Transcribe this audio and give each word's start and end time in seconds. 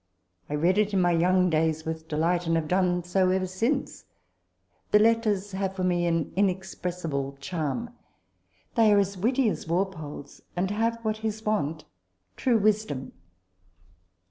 I 0.49 0.55
read 0.55 0.79
it 0.79 0.95
in 0.95 0.99
my 0.99 1.11
young 1.11 1.51
days 1.51 1.85
with 1.85 2.07
delight, 2.07 2.47
and 2.47 2.55
have 2.55 2.67
done 2.67 3.03
so 3.03 3.29
ever 3.29 3.45
since: 3.45 4.05
the 4.89 4.97
Letters 4.97 5.51
have 5.51 5.75
for 5.75 5.83
me 5.83 6.07
an 6.07 6.33
inexpressible 6.35 7.37
charm; 7.39 7.91
they 8.73 8.91
are 8.91 8.97
as 8.99 9.15
witty 9.15 9.47
as 9.47 9.67
Walpole's, 9.67 10.41
and 10.55 10.71
have, 10.71 10.97
what 11.05 11.17
his 11.17 11.45
want, 11.45 11.85
true 12.35 12.57
wisdom. 12.57 13.11